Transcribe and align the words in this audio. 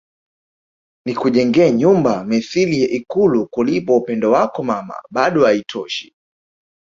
Nikujengee 1.05 1.71
nyumba 1.71 2.23
mithili 2.23 2.81
ya 2.83 2.89
ikulu 2.89 3.47
kulipa 3.47 3.93
upendo 3.95 4.31
wako 4.31 4.63
Mama 4.63 4.95
bado 5.11 5.47
aitoshi 5.47 6.15